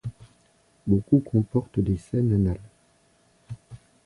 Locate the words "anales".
2.33-2.57